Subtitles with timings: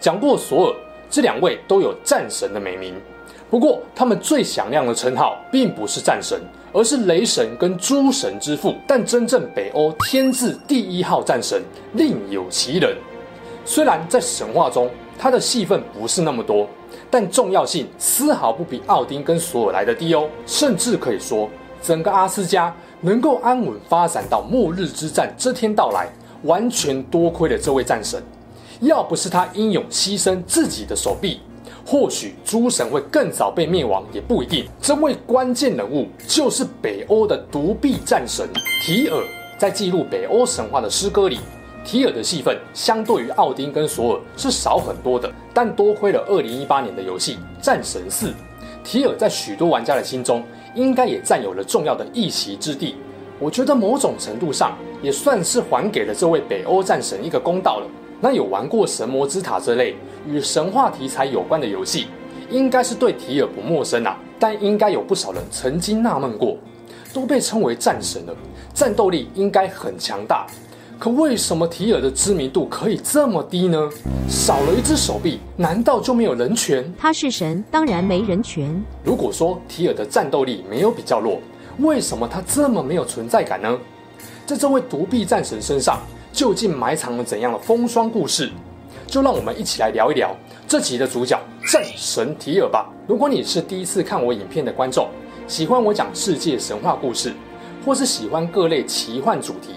[0.00, 0.74] 讲过索尔，
[1.10, 2.94] 这两位都有战神的美名。
[3.50, 6.40] 不过，他们最响亮的称号并不是战神，
[6.72, 8.76] 而是雷神跟诸神之父。
[8.86, 12.96] 但真正北欧天字第一号战神另有其人。
[13.66, 16.66] 虽然在神话中他的戏份不是那么多，
[17.10, 20.26] 但重要性丝毫不比奥丁跟索尔来的低哦。
[20.46, 21.46] 甚至可以说，
[21.82, 26.08] 整个阿斯加能够安稳发展到末日之战这天到来，
[26.44, 28.22] 完全多亏了这位战神。
[28.80, 31.40] 要不是他英勇牺牲自己的手臂，
[31.84, 34.66] 或许诸神会更早被灭亡，也不一定。
[34.80, 38.48] 这位关键人物就是北欧的独臂战神
[38.82, 39.22] 提尔。
[39.58, 41.38] 在记录北欧神话的诗歌里，
[41.84, 45.30] 提尔的戏份相对于奥丁跟索尔是少很多的。
[45.52, 48.28] 但多亏了2018年的游戏《战神4》，
[48.82, 50.42] 提尔在许多玩家的心中
[50.74, 52.96] 应该也占有了重要的一席之地。
[53.38, 57.86] 我觉得某种程度上也算是还给了这位北欧战神一个公道了。
[58.22, 59.96] 那有玩过《神魔之塔》这类
[60.28, 62.06] 与神话题材有关的游戏，
[62.50, 64.16] 应该是对提尔不陌生啊。
[64.38, 66.56] 但应该有不少人曾经纳闷过，
[67.14, 68.34] 都被称为战神了，
[68.74, 70.46] 战斗力应该很强大，
[70.98, 73.78] 可为什么提尔的知名度可以这么低呢？
[74.28, 76.90] 少了一只手臂，难道就没有人权？
[76.98, 78.82] 他是神，当然没人权。
[79.02, 81.38] 如果说提尔的战斗力没有比较弱，
[81.78, 83.78] 为什么他这么没有存在感呢？
[84.46, 86.00] 在这位独臂战神身上。
[86.32, 88.50] 究竟埋藏了怎样的风霜故事？
[89.06, 90.36] 就让我们一起来聊一聊
[90.68, 92.88] 这集的主角战神提尔吧。
[93.08, 95.08] 如果你是第一次看我影片的观众，
[95.48, 97.32] 喜欢我讲世界神话故事，
[97.84, 99.74] 或是喜欢各类奇幻主题，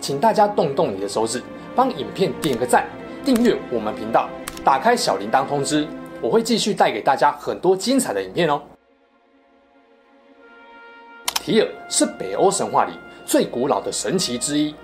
[0.00, 1.42] 请大家动动你的手指，
[1.74, 2.86] 帮影片点个赞，
[3.24, 4.28] 订阅我们频道，
[4.62, 5.88] 打开小铃铛通知，
[6.20, 8.60] 我会继续带给大家很多精彩的影片哦。
[11.42, 12.92] 提尔是北欧神话里
[13.24, 14.74] 最古老的神奇之一。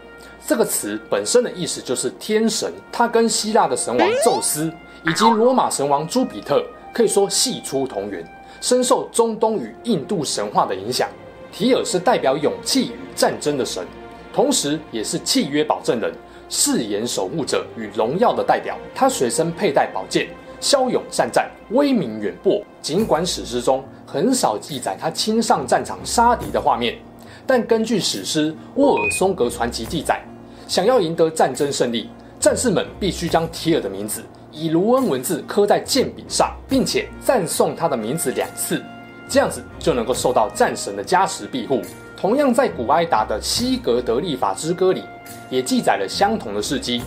[0.47, 4.73] 这个词本身的意思就是天神，他跟希腊的神王宙斯
[5.05, 8.27] 以及罗马神王朱比特可以说系出同源，
[8.61, 11.09] 深受中东与印度神话的影响。
[11.53, 13.85] 提尔是代表勇气与战争的神，
[14.33, 16.13] 同时也是契约保证人、
[16.49, 18.77] 誓言守护者与荣耀的代表。
[18.95, 20.29] 他随身佩戴宝剑，
[20.61, 22.61] 骁勇善战，威名远播。
[22.81, 26.99] 尽管史诗中很少记载他亲上战场杀敌的画面，
[27.47, 30.21] 但根据史诗《沃尔松格传奇》记载。
[30.71, 32.09] 想要赢得战争胜利，
[32.39, 34.23] 战士们必须将提尔的名字
[34.53, 38.81] 以卢恩文字刻在剑柄上，并且赞颂他的名字两次，
[39.29, 41.83] 这样子就能够受到战神的加持庇护。
[42.17, 45.03] 同样，在古埃达的西格德利法之歌里，
[45.51, 47.03] 也记载了相同的事迹，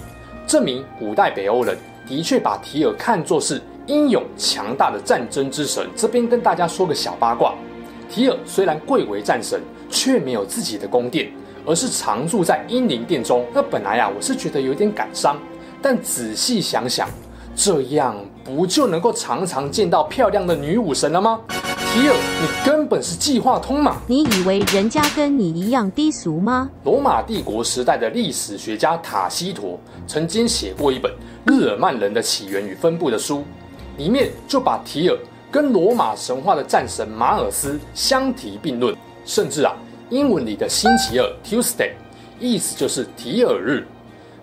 [0.45, 5.87] 证明古代北欧人的确把提尔看作是英勇强大的战争之神。
[5.95, 7.53] 这边跟大家说个小八卦：
[8.09, 11.31] 提尔虽然贵为战神，却没有自己的宫殿。
[11.65, 13.45] 而是常住在英灵殿中。
[13.53, 15.37] 那本来啊，我是觉得有点感伤，
[15.81, 17.07] 但仔细想想，
[17.55, 21.39] 这样不就能够常常见到漂亮的女武神了吗？
[21.93, 23.97] 提尔，你根本是计划通嘛！
[24.07, 26.67] 你以为人家跟你一样低俗吗？
[26.83, 31.11] 罗马帝国时代的历史学家塔西佗曾经写过一本
[31.45, 33.43] 《日耳曼人的起源与分布》的书，
[33.97, 35.15] 里面就把提尔
[35.51, 39.75] 跟罗马神话的战神马尔斯相提并论，甚至啊。
[40.13, 41.89] 英文里的星期二 （Tuesday）
[42.39, 43.83] 意思就是提尔日，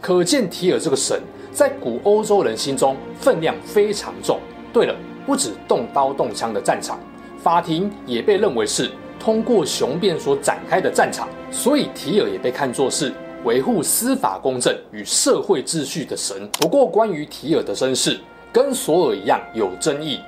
[0.01, 1.23] 可见提尔这个神
[1.53, 4.41] 在古欧洲人心中分量非常重。
[4.73, 6.99] 对了，不止动刀动枪的战场，
[7.39, 13.13] 法庭也被认为是通过雄辩所展开的战场，所以提尔也被看作是
[13.45, 16.51] 维护司法公正与社会秩序的神。
[16.59, 18.19] 不过，关于提尔的身世，
[18.53, 20.19] 跟索尔一样有争议。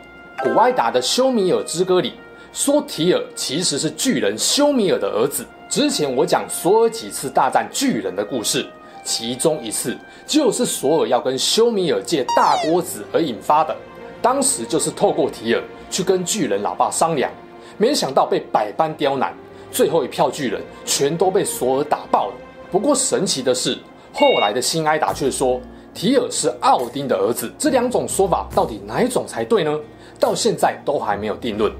[0.44, 2.12] 古埃达的休米尔之歌里。
[2.52, 5.44] 说提尔其实是巨人休米尔的儿子。
[5.70, 8.66] 之前我讲索尔几次大战巨人的故事，
[9.02, 9.96] 其中一次
[10.26, 13.74] 就是索尔要跟休米尔借大锅子而引发的。
[14.20, 17.32] 当时就是透过提尔去跟巨人老爸商量，
[17.78, 19.34] 没想到被百般刁难，
[19.70, 22.34] 最后一票巨人全都被索尔打爆了。
[22.70, 23.78] 不过神奇的是，
[24.12, 25.58] 后来的新埃达却说
[25.94, 27.50] 提尔是奥丁的儿子。
[27.58, 29.74] 这两种说法到底哪一种才对呢？
[30.20, 31.72] 到现在都还没有定论。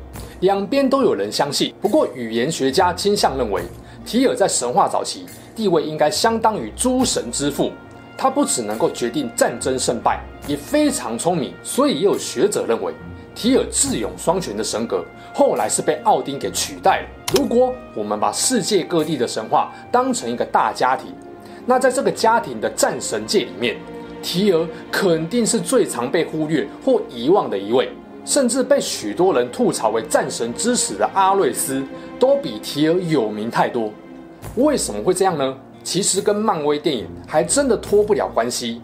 [0.42, 3.62] 两边都有人相信，不过语言学家倾向认为，
[4.04, 5.24] 提尔在神话早期
[5.54, 7.70] 地位应该相当于诸神之父，
[8.18, 11.54] 他不只能够决定战争胜败，也非常聪明。
[11.62, 12.92] 所以也有学者认为，
[13.36, 17.08] 提尔智勇双全的神格后来是被奥丁给取代了。
[17.36, 21.14] 如果我们把世界各地的神话当成一个大家庭，
[21.64, 23.76] 那在这个家庭的战神界里面，
[24.20, 27.88] 提尔肯定是最常被忽略或遗忘的一位，
[28.24, 31.82] 甚至被许多人吐槽为战神之死的阿瑞斯，
[32.18, 33.90] 都比提尔有名太多。
[34.56, 35.56] 为什么会这样呢？
[35.84, 38.80] 其实跟漫威电影还真的脱不了关系。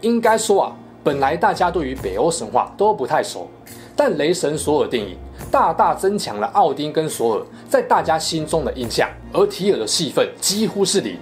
[0.00, 3.48] 应该说啊，本来大家对于北欧神话都不太熟，
[3.94, 5.16] 但雷神索尔电影
[5.50, 11.16] 大大增强了奥丁跟索尔在大家心中的印象，而提尔的戏份几乎是零。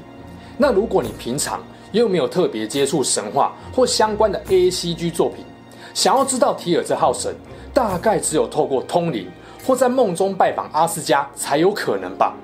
[0.56, 1.62] 那如果你平常
[1.93, 5.44] 又没有特别接触神话或相关的 ACG 作品，
[5.93, 7.35] 想要知道提尔这号神，
[7.73, 9.26] 大概只有透过通灵
[9.65, 12.35] 或在梦中拜访阿斯加才有可能吧。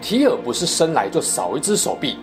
[0.00, 2.16] 提尔不是生来就少一只手臂，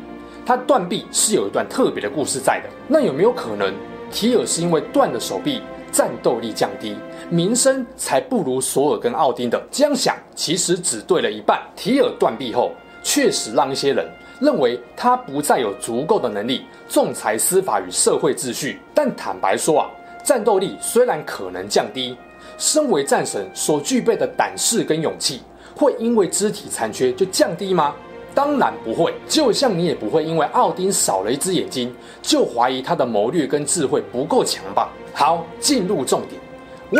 [0.46, 2.70] 他断臂是有一段特别的故事在的。
[2.88, 3.74] 那有没有可能，
[4.12, 6.96] 提尔是因为断了手臂，战斗力降低，
[7.30, 9.62] 名声才不如索尔跟奥丁的？
[9.72, 11.62] 这样想其实只对了一半。
[11.76, 12.72] 提尔断臂后。
[13.04, 14.06] 确实让一些人
[14.42, 18.82] 认为他不再有足够的能力仲裁司法与社会秩序。
[18.94, 19.88] 但坦白说啊，
[20.28, 22.14] 战斗力虽然可能降低，
[22.58, 25.40] 身为战神所具备的胆识跟勇气，
[25.74, 27.96] 会因为肢体残缺就降低吗？
[28.36, 29.14] 当然不会。
[29.26, 34.90] 就像你也不会因为奥丁少了一只眼睛，就怀疑他的谋略跟智慧不够强吧？
[35.14, 36.42] 好，进入重点，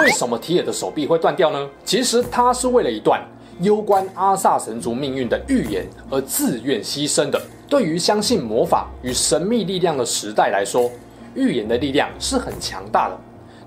[0.02, 1.70] 为什么提尔的手臂会断掉呢？
[1.84, 3.22] 其实他是为了一段。
[3.60, 10.90] 攸关阿萨神族命运的预言而自愿牺牲的，对于相信魔法与神秘力量的时代来说，
[11.38, 13.18] 预言的力量是很强大的，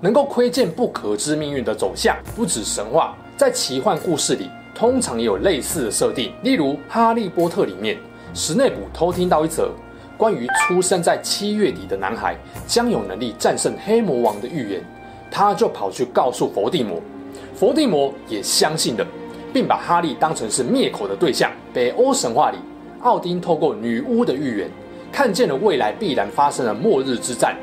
[0.00, 2.16] 能够窥见不可知命运的走向。
[2.36, 6.32] 不止神话，在奇幻故事里，通常也有类似的设定。
[6.42, 7.96] 例如《哈利波特》里面，
[8.34, 9.70] 史内普偷听到一则
[10.18, 12.36] 关于出生在七月底的男孩
[12.66, 14.84] 将有能力战胜黑魔王的预言，
[15.30, 17.00] 他就跑去告诉伏地魔，
[17.54, 19.06] 伏地魔也相信了。
[19.52, 21.50] 并把哈利当成是灭口的对象。
[21.74, 22.58] 北欧神话里，
[23.00, 24.70] 奥丁透过女巫的预言，
[25.12, 27.56] 看见了未来必然发生的末日之战，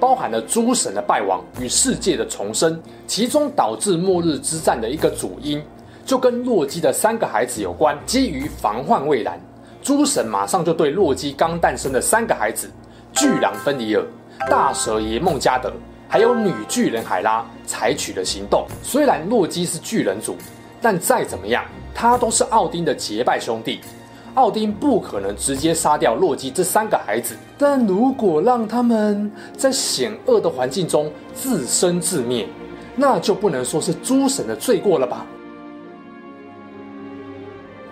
[0.00, 2.80] 包含了诸神的败亡与世界的重生。
[3.06, 5.62] 其中导致末日之战的一个主因，
[6.04, 7.96] 就跟洛基的三个孩子有关。
[8.06, 9.40] 基于防患未然，
[9.82, 12.70] 诸神马上就对洛基刚诞生的三个孩子——
[13.14, 14.04] 巨狼芬里尔、
[14.50, 15.72] 大蛇爷孟加德，
[16.08, 18.66] 还有女巨人海拉——采取了行动。
[18.82, 20.36] 虽然洛基是巨人族。
[20.78, 21.64] 但再怎么样，
[21.94, 23.80] 他都是奥丁的结拜兄弟，
[24.36, 27.34] 奥丁不可能直接杀掉洛基这三个孩子。
[27.58, 32.46] 但如果让他们在险恶的环境中自生自灭，
[32.94, 35.26] 那就不能说是诸神的罪过了吧？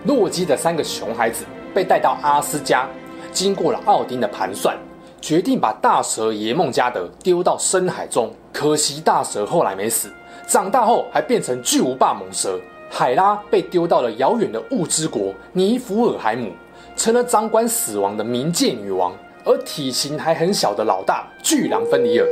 [0.05, 1.43] 洛基的三个熊孩子
[1.73, 2.87] 被带到阿斯加，
[3.31, 4.77] 经过了奥丁的盘算，
[5.19, 8.31] 决定把大蛇爷孟加德丢到深海中。
[8.53, 10.13] 可惜大蛇后来没死，
[10.47, 12.59] 长大后还变成巨无霸猛蛇。
[12.89, 16.51] 海拉被丢到了遥远的物之国尼弗尔海姆，
[16.95, 19.13] 成了掌管死亡的冥界女王。
[19.43, 22.25] 而体型还很小的老大巨狼芬里尔，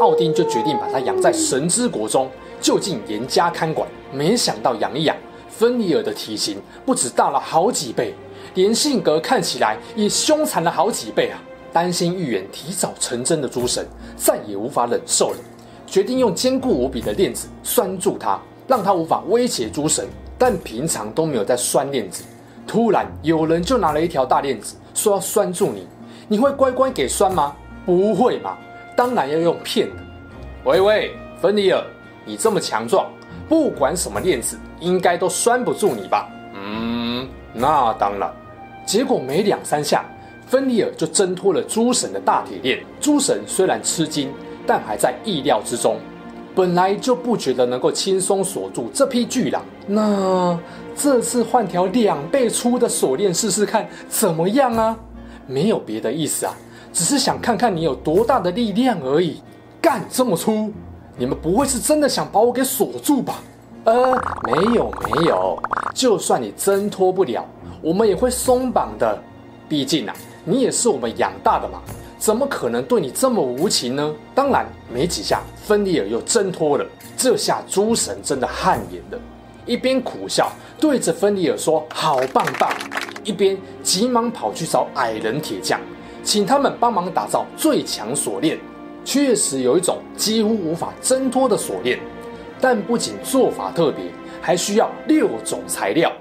[0.00, 2.28] 奥丁就决定把他养在神之国中，
[2.60, 3.88] 就近严加看管。
[4.12, 5.16] 没想到养一养，
[5.48, 8.12] 芬里尔的体型不止大了好几倍，
[8.54, 11.38] 连性格看起来也凶残了好几倍啊！
[11.72, 13.86] 担心预言提早成真的诸神
[14.16, 15.38] 再也无法忍受了，
[15.86, 18.40] 决定用坚固无比的链子拴住他。
[18.66, 20.06] 让他无法威胁诸神，
[20.36, 22.24] 但平常都没有在拴链子。
[22.66, 25.86] 突然有人就拿了一条大链子，说要拴住你，
[26.26, 27.54] 你会乖乖给拴吗？
[27.84, 28.56] 不会嘛，
[28.96, 29.94] 当然要用骗的。
[30.64, 31.80] 喂喂，芬里尔，
[32.24, 33.06] 你这么强壮，
[33.48, 36.28] 不管什么链子，应该都拴不住你吧？
[36.54, 38.28] 嗯，那当然。
[38.84, 40.04] 结果没两三下，
[40.48, 42.84] 芬里尔就挣脱了诸神的大铁链。
[43.00, 44.32] 诸神虽然吃惊，
[44.66, 45.98] 但还在意料之中。
[46.56, 50.58] 本来就不觉得能够轻松锁住这批巨狼，那
[50.96, 54.96] 这次换条两倍粗的锁链试试看怎么样啊？
[55.46, 56.54] 没有别的意思啊，
[56.94, 59.42] 只是想看看你有多大的力量而已。
[59.82, 60.72] 干这么粗，
[61.18, 63.42] 你们不会是真的想把我给锁住吧？
[63.84, 65.58] 呃，没有没有，
[65.94, 67.44] 就算你挣脱不了，
[67.82, 69.22] 我们也会松绑的。
[69.68, 71.82] 毕竟啊，你也是我们养大的嘛。
[72.18, 74.12] 怎么可能对你这么无情呢？
[74.34, 76.86] 当然，没几下，芬里尔又挣脱了。
[77.16, 79.18] 这下诸神真的汗颜了，
[79.66, 82.70] 一边苦笑，对着芬里尔说：“好棒棒！”
[83.24, 85.80] 一边急忙跑去找矮人铁匠，
[86.22, 88.56] 请他们帮忙打造最强锁链。
[89.04, 91.98] 确实有一种几乎无法挣脱的锁链，
[92.60, 94.04] 但不仅做法特别，
[94.40, 96.12] 还需要六种材料：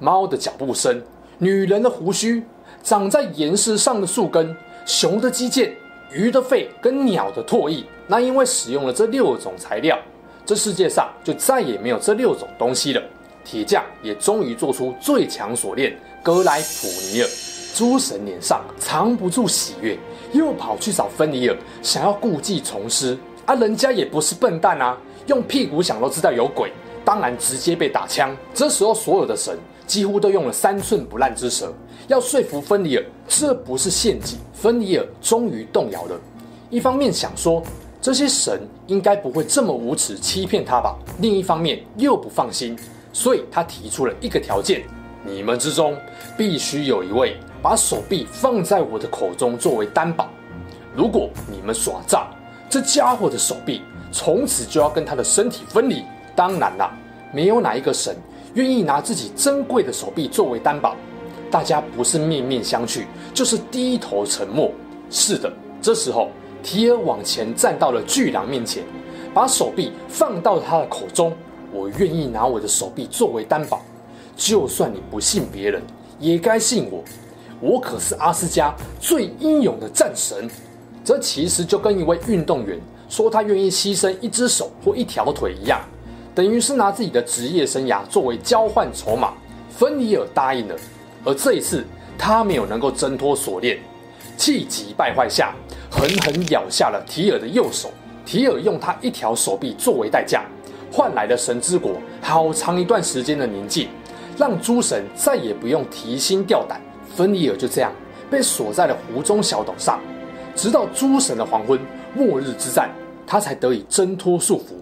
[0.00, 1.00] 猫的脚步声、
[1.38, 2.42] 女人的胡须、
[2.82, 5.70] 长在岩石上的树根、熊的肌腱、
[6.12, 7.84] 鱼的肺跟鸟的唾液。
[8.06, 9.98] 那因为使用了这六种材料，
[10.46, 13.02] 这世界上就再也没有这六种东西了。
[13.44, 17.28] 铁匠也终于做出最强锁链格莱普尼尔。
[17.74, 19.96] 诸神脸上藏不住喜悦，
[20.32, 23.16] 又跑去找芬尼尔，想要故技重施。
[23.46, 26.72] 啊，人家也不是笨蛋啊，用屁股想都知道有鬼，
[27.04, 28.36] 当然直接被打枪。
[28.52, 29.56] 这时候，所有的神
[29.88, 31.72] 几乎都用了三寸不烂之舌，
[32.06, 34.38] 要说服芬里尔这不是陷阱。
[34.52, 36.14] 芬里尔终于动摇了，
[36.70, 37.60] 一方面想说
[38.00, 42.76] 这些神应该不会这么无耻欺骗他吧，另一方面又不放心，
[43.12, 44.84] 所以他提出了一个条件：
[45.24, 45.96] 你们之中
[46.36, 47.36] 必须有一位。
[47.60, 50.28] 把手臂放在我的口中作为担保，
[50.94, 52.28] 如果你们耍诈，
[52.70, 56.04] 这家伙的手臂从此就要跟他的身体分离。
[56.36, 56.96] 当然啦，
[57.34, 58.14] 没有哪一个神
[58.58, 60.96] 愿意拿自己珍贵的手臂作为担保。
[61.48, 64.72] 大家不是面面相觑，就是低头沉默。
[65.10, 65.50] 是的，
[65.80, 66.28] 这时候
[66.60, 68.82] 提尔往前站到了巨狼面前，
[69.32, 71.32] 把手臂放到他的口中。
[71.72, 73.80] 我愿意拿我的手臂作为担保，
[74.34, 75.80] 就算你不信别人，
[76.18, 77.04] 也该信我。
[77.60, 80.50] 我可是阿斯加最英勇的战神，
[81.04, 82.76] 这其实就跟一位运动员
[83.08, 85.80] 说他愿意牺牲一只手或一条腿一样，
[86.38, 89.32] 等于是拿自己的职业生涯作为交换筹码。
[89.68, 90.76] 芬尼尔答应了，
[91.24, 91.84] 而这一次
[92.16, 93.76] 他没有能够挣脱锁链，
[94.36, 95.52] 气急败坏下
[95.90, 97.90] 狠狠咬下了提尔的右手。
[98.24, 100.44] 提尔用他一条手臂作为代价，
[100.92, 103.88] 换来了神之国好长一段时间的宁静，
[104.36, 106.80] 让诸神再也不用提心吊胆。
[107.16, 107.92] 芬尼尔就这样
[108.30, 109.98] 被锁在了湖中小岛上，
[110.54, 111.80] 直到诸神的黄昏，
[112.14, 112.88] 末日之战，
[113.26, 114.74] 他才得以挣脱束缚，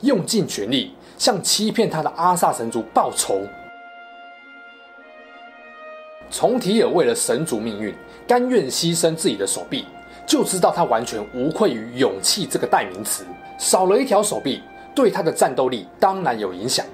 [0.00, 3.40] 用尽全力向欺骗他的阿萨神族报仇。
[6.30, 7.94] 从提尔为了神族命运，
[8.26, 9.86] 甘愿牺牲自己的手臂，
[10.26, 13.24] 就知道他完全无愧于勇气这个代名词。
[13.56, 14.62] 少了一条手臂，
[14.94, 16.84] 对他的战斗力当然有影响，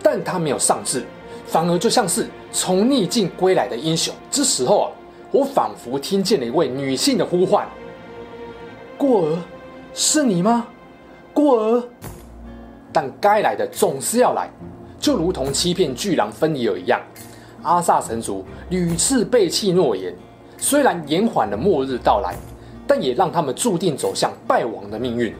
[0.00, 1.04] 但他没有丧志。
[1.46, 4.14] 反而就像是从逆境归来的英雄。
[4.30, 4.90] 这时候啊，
[5.32, 7.68] 我仿佛听见了一位女性的呼唤
[8.96, 9.38] ：“过儿，
[9.92, 10.68] 是你吗？
[11.32, 11.82] 过儿。”
[12.94, 14.48] 但该来的总是要来，
[15.00, 17.00] 就如同欺骗巨狼芬尼尔一样。
[17.64, 20.14] 阿萨神族屡次背弃诺言，
[20.56, 22.36] 虽然延缓了末日到来，
[22.86, 25.34] 但也让他们注定走向败亡的命运。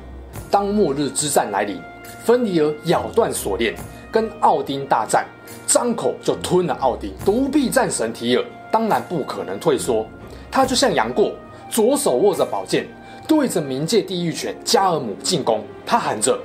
[0.50, 1.80] 当末日之战来临，
[2.24, 3.72] 芬尼尔咬断锁链，
[4.10, 5.24] 跟奥丁大战。
[5.66, 10.06] 张口就吞了奥丁，独臂战神提尔当然不可能退缩，
[10.50, 11.32] 他就像杨过，
[11.70, 12.86] 左手握着宝剑，
[13.28, 15.62] 对着冥界地狱犬加尔姆进攻。
[15.86, 16.38] 他喊着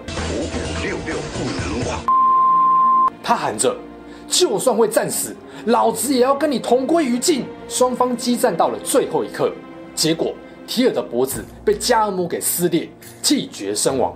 [1.06, 2.04] 六六不能忘，
[3.24, 3.76] 他喊着
[4.28, 7.46] 就算会战死，老子也要跟你同归于尽。
[7.68, 9.52] 双方激战到了最后一刻，
[9.96, 10.34] 结果
[10.68, 12.90] 提尔的脖子被加尔姆给撕裂，
[13.22, 14.14] 气绝身亡，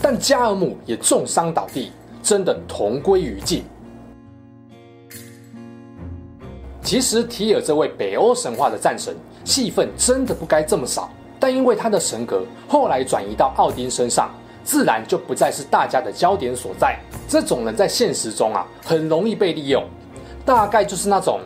[0.00, 1.90] 但加尔姆也重伤倒地，
[2.22, 3.64] 真的同归于尽。
[6.82, 11.10] 其实提尔这位北欧神话的战神戏份真的不该这么少，
[11.40, 14.30] 但因为他的神格后来转移到奥丁身上，
[14.64, 16.98] 自然就不再是大家的焦点所在。
[17.28, 19.84] 这种人在现实中啊，很容易被利用，
[20.44, 21.40] 大概就是那种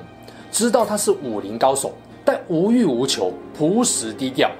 [0.50, 1.92] 知道他是武林高手，
[2.24, 4.50] 但无欲无求、朴实低调，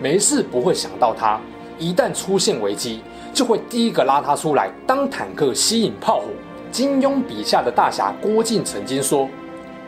[0.00, 1.40] 没事不会想到他，
[1.78, 3.02] 一旦出现危机，
[3.32, 6.26] 就会第一个拉他出来当坦克吸引炮火。
[6.70, 9.28] 金庸笔下的大侠郭靖曾经说。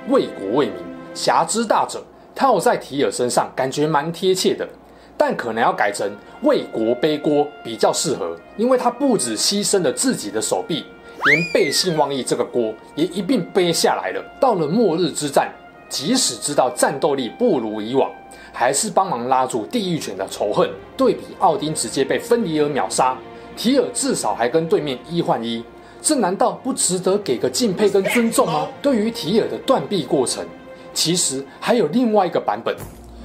[0.08, 0.74] 为国为民，
[1.14, 2.04] 侠之大者，
[2.34, 4.68] 套在提尔身上感觉蛮贴切的，
[5.16, 6.10] 但可能要改成
[6.42, 10.84] 为国背锅比较适合，因为他不止牺牲了自己的手臂，
[11.24, 14.24] 连背信忘义这个锅也一并背下来了。
[14.40, 15.52] 到了末日之战，
[15.88, 18.10] 即使知道战斗力不如以往，
[18.52, 20.68] 还是帮忙拉住地狱犬的仇恨。
[20.96, 23.16] 对比奥丁直接被芬里尔秒杀，
[23.56, 25.62] 提尔至少还跟对面一换一。
[26.00, 28.66] 这难道不值得给个敬佩跟尊重吗？
[28.80, 30.44] 对于提尔的断臂过程，
[30.92, 32.74] 其实还有另外一个版本，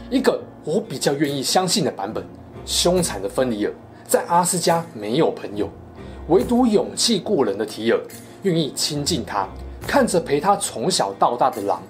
[0.10, 2.24] 一个我比较愿意相信的版本。
[2.66, 3.74] 凶残的芬里尔
[4.06, 5.70] 在阿斯加没有朋友，
[6.28, 8.00] 唯独勇气过人的提尔
[8.44, 9.48] 愿意亲近他，
[9.88, 11.82] 看着陪他从小到大的狼，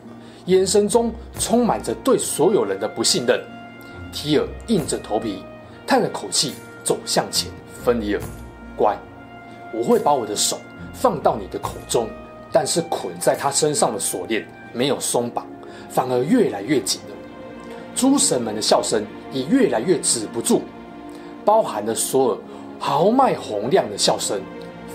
[0.45, 3.39] 眼神中充满着对所有人的不信任。
[4.11, 5.43] 提尔硬着头皮
[5.85, 7.51] 叹了口气，走向前。
[7.83, 8.21] 芬里尔，
[8.75, 8.97] 乖，
[9.73, 10.59] 我会把我的手。
[10.93, 12.09] 放到你的口中，
[12.51, 15.45] 但是捆在他身上的锁链没有松绑，
[15.89, 17.15] 反而越来越紧了。
[17.97, 20.61] 诸神们的笑声也越来越止不住，
[21.43, 22.37] 包含了索尔
[22.77, 24.39] 豪迈洪亮的笑声。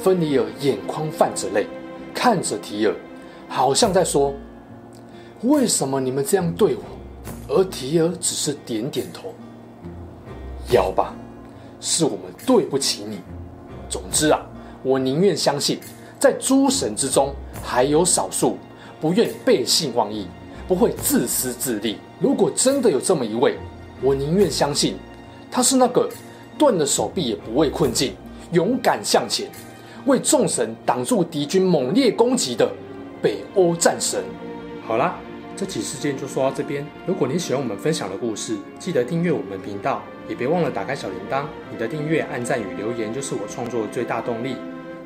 [0.00, 1.66] 芬尼尔眼眶泛着泪，
[2.14, 2.94] 看着提尔，
[3.48, 4.32] 好像在说
[5.42, 6.82] ：“为什么你们这样对我？”
[7.48, 9.34] 而提尔只是点点头。
[10.70, 11.14] 要吧，
[11.80, 13.18] 是我们对不起你。
[13.88, 14.40] 总之啊，
[14.82, 15.78] 我宁愿相信，
[16.18, 18.56] 在诸神之中，还有少数
[19.00, 20.26] 不愿背信忘义、
[20.66, 21.98] 不会自私自利。
[22.20, 23.56] 如果真的有这么一位，
[24.00, 24.96] 我宁愿相信，
[25.50, 26.08] 他是那个
[26.58, 28.14] 断了手臂也不畏困境、
[28.52, 29.50] 勇敢向前、
[30.06, 32.70] 为众神挡住敌军猛烈攻击的
[33.20, 34.22] 北欧战神。
[34.86, 35.18] 好啦。
[35.54, 36.84] 这起事件就说到这边。
[37.06, 41.44] 如果你喜欢我们分享的故事，记得订阅我们频道，也别忘了打开小铃铛。
[41.70, 44.56] 你的订阅、按赞与留言就是我创作的最大动力。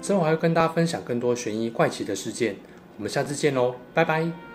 [0.01, 2.57] 之后还会跟大家分享更多悬疑怪奇的事件。
[2.97, 4.46] 我们下次见喽，拜拜。